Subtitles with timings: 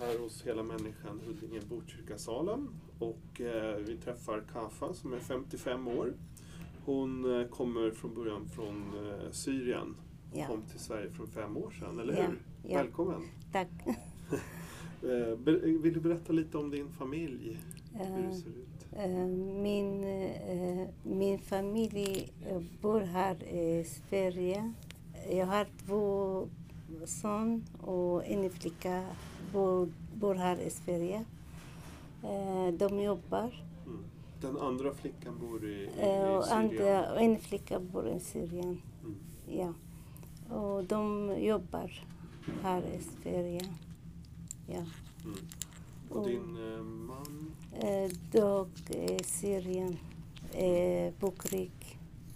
[0.00, 2.68] Här hos Hela Människan Huddinge Botkyrka Salem
[2.98, 6.14] och eh, vi träffar Kafa som är 55 år.
[6.84, 8.76] Hon eh, kommer från början från
[9.06, 9.96] eh, Syrien.
[10.32, 10.46] Ja.
[10.46, 12.38] Kom till Sverige för fem år sedan, eller Ja, hur?
[12.62, 12.78] ja.
[12.78, 13.22] Välkommen!
[13.52, 13.68] Tack.
[15.82, 17.58] Vill du berätta lite om din familj?
[17.92, 18.66] Hur det ser ut?
[19.62, 20.00] Min,
[21.02, 22.32] min familj
[22.80, 24.72] bor här i Sverige.
[25.30, 26.48] Jag har två
[27.04, 29.04] son och en flicka
[29.52, 31.24] bor, bor här i Sverige.
[32.22, 33.64] Eh, De jobbar.
[33.86, 34.04] Mm.
[34.40, 37.04] Den andra flickan bor i, i, Eh, i Och, Syrien.
[37.12, 38.80] och en flicka bor i Syrien.
[39.04, 39.16] Mm.
[39.48, 39.72] Ja.
[40.56, 42.02] Och de jobbar
[42.62, 43.60] här i Sverige.
[44.66, 44.74] Ja.
[45.24, 45.36] Mm.
[46.10, 49.96] Och Och- din eh, man, Eh, Dog i Syrien,
[50.52, 51.70] eh, på krig.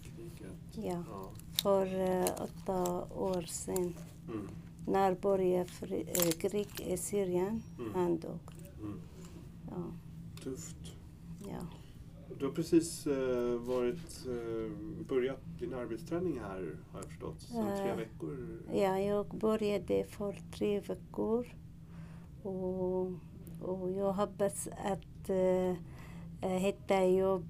[0.03, 0.55] kriget?
[0.75, 1.03] Ja.
[1.09, 1.29] Ja.
[1.61, 3.93] För eh, åtta år sedan.
[4.31, 4.47] Mm.
[4.87, 7.93] När började eh, krig i Syrien, Mm.
[7.93, 8.39] han dog.
[8.81, 8.99] Mm.
[9.69, 9.83] Ja.
[10.43, 10.75] Tufft.
[11.47, 11.67] Ja.
[12.39, 14.71] Du har precis eh, varit, eh,
[15.07, 18.37] börjat din arbetsträning här har jag förstått, sedan tre Eh, veckor.
[18.73, 21.47] ja, jag började för tre veckor.
[22.43, 23.01] Och,
[23.61, 25.75] och jag hoppas att eh,
[26.41, 27.45] eh, hitta jobb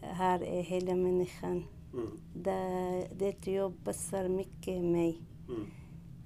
[0.00, 1.64] här i hela människan.
[1.94, 2.08] Mm.
[2.34, 5.22] Det, det jobb passar mycket mig.
[5.48, 5.66] Mm.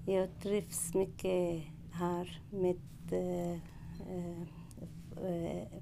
[0.09, 1.63] Jag trivs mycket
[1.93, 2.77] här med,
[3.11, 3.53] eh,
[4.11, 4.43] eh,
[5.23, 5.73] eh,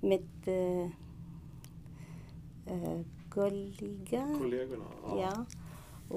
[0.00, 0.22] med
[3.30, 4.38] kollega.
[4.38, 4.84] Kollegorna?
[5.02, 5.44] Ja.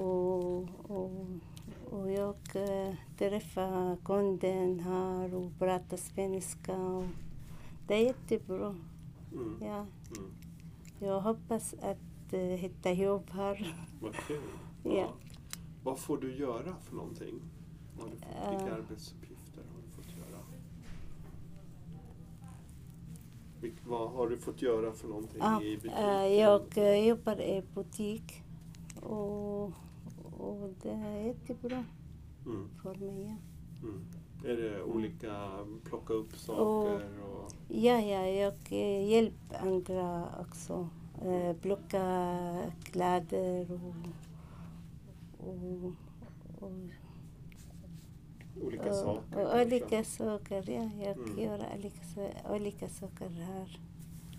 [0.00, 1.26] Och, och,
[1.90, 2.36] och jag
[3.18, 6.76] träffar kunden här och pratar svenska.
[6.76, 7.04] Och
[7.86, 8.76] det är jättebra.
[9.32, 9.56] Mm.
[9.60, 9.86] Ja.
[10.16, 10.32] Mm.
[10.98, 13.74] Jag hoppas att hitta jobb här.
[14.00, 14.40] Vad kul.
[14.82, 15.08] Ja.
[15.84, 17.34] Vad får du göra för någonting?
[17.98, 18.74] Vad har du fått, vilka Eh.
[18.74, 20.38] arbetsuppgifter har du fått göra?
[23.60, 25.98] Vilk, vad har du fått göra för någonting Ja, i butiken?
[26.04, 28.42] eh, jag eh, jobbar i butik
[29.02, 29.64] och,
[30.38, 31.84] och det är jättebra
[32.46, 32.68] Mm.
[32.82, 33.36] för mig.
[33.82, 34.04] Mm.
[34.44, 35.50] Är det olika,
[35.84, 37.52] plocka upp saker och...
[37.68, 38.54] ja, ja jag
[39.08, 40.88] hjälper andra också.
[41.62, 42.02] Plocka
[42.84, 43.94] kläder och,
[45.46, 45.92] och,
[46.60, 46.72] och,
[48.62, 50.70] Olika saker och olika saker.
[50.70, 51.38] Ja, jag Mm.
[51.38, 53.78] gör olika, olika saker här.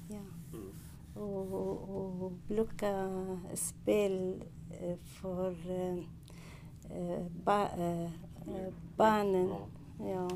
[0.09, 0.19] Ja.
[0.53, 0.73] Mm.
[1.15, 1.89] och, och,
[2.25, 3.09] och plocka
[3.53, 4.43] spel
[4.81, 6.03] eh, för eh,
[7.43, 8.09] ba, eh,
[8.97, 9.49] barnen.
[9.99, 10.07] Ja.
[10.09, 10.29] Ja.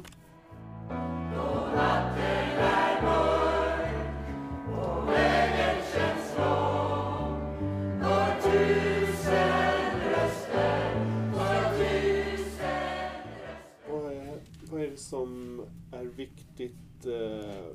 [16.18, 17.66] Viktigt eh,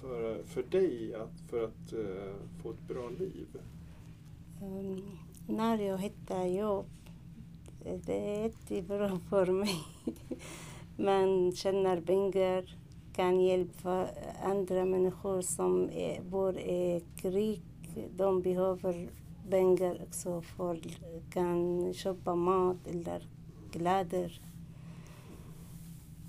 [0.00, 3.46] för, för dig att, för att eh, få ett bra liv?
[4.62, 6.86] Um, när jag hittar jobb,
[8.04, 9.78] det är jättebra för mig.
[10.96, 12.76] Man tjänar pengar,
[13.14, 14.06] kan hjälpa
[14.44, 17.62] andra människor som är, bor i krig.
[18.16, 19.08] De behöver
[19.50, 23.26] pengar också för att kan köpa mat eller
[23.72, 24.40] kläder.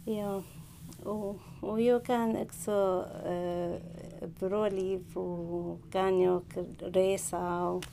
[0.05, 0.43] Ja,
[1.79, 3.05] jag kan också
[4.39, 6.43] bra liv och kan jag
[6.79, 7.85] resa och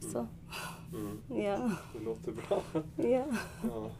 [0.00, 0.26] så.
[0.94, 1.18] Mm.
[1.44, 2.62] Ja, Det låter bra.
[2.96, 3.26] ja.
[3.62, 3.90] Ja.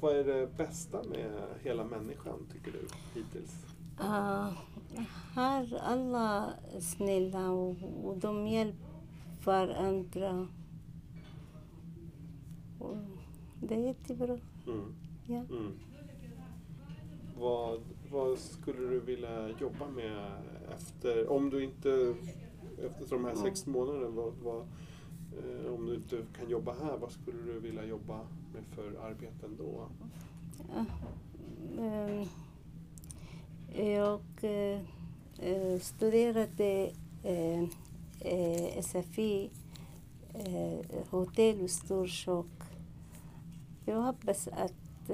[0.00, 1.30] Vad är det bästa med
[1.62, 3.66] hela människan tycker du hittills?
[4.00, 4.52] Uh,
[5.34, 10.48] här alla är snälla och, och de hjälper andra.
[12.78, 12.96] Och
[13.60, 14.38] det är jättebra.
[14.66, 14.94] Mm.
[15.26, 15.36] Ja.
[15.36, 15.72] Mm.
[17.38, 20.32] Vad, vad skulle du vilja jobba med
[20.74, 22.14] efter, om du inte,
[22.78, 24.60] efter de här sex månaderna, vad, vad,
[25.38, 28.20] eh, om du inte kan jobba här, vad skulle du vilja jobba
[28.52, 29.88] med för arbeten då?
[30.74, 30.84] Ja.
[31.82, 32.26] Ehm,
[33.76, 34.80] Jag eh,
[35.38, 36.90] eh, studerade
[38.82, 39.50] SFI,
[41.10, 42.46] hotell och storkök.
[43.84, 45.10] Jag hoppas att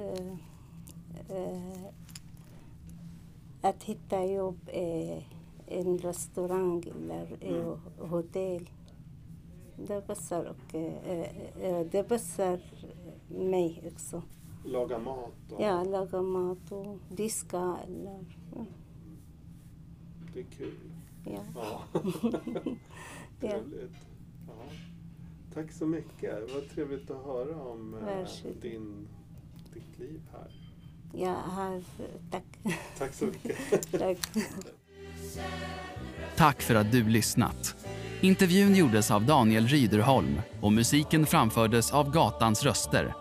[3.61, 5.23] att hitta jobb i
[5.67, 7.79] en restaurang eller i Mm.
[7.99, 8.71] hotell.
[9.87, 11.23] Det passar, och, eh,
[11.63, 12.61] eh, det passar
[13.29, 14.23] mig också.
[14.65, 18.25] Laga mat och Ja, laga mat och diska eller...
[18.57, 18.65] ja,
[20.35, 20.75] det är kul.
[21.25, 21.41] Ja.
[21.55, 21.83] Ja.
[23.41, 24.07] Trevligt.
[24.49, 24.55] Ja.
[25.55, 26.49] Tack så mycket.
[26.49, 29.09] Det var trevligt att höra om eh, din,
[29.75, 30.70] ditt liv här.
[31.13, 31.83] Jag har...
[32.31, 32.45] Tack.
[32.99, 33.57] Tack så mycket.
[33.99, 34.19] tack.
[36.37, 37.75] Tack för att du lyssnat.
[38.21, 43.15] Intervjun gjordes av Daniel Ryderholm och musiken framfördes av Gatans röster.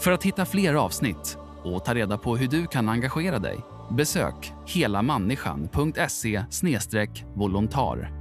[0.00, 3.58] För att hitta fler avsnitt och ta reda på hur du kan engagera dig
[3.90, 6.44] besök helamänniskan.se
[7.34, 8.15] volontar.